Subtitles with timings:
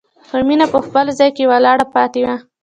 [0.27, 2.35] خو مينه په خپل ځای کې ولاړه پاتې وه.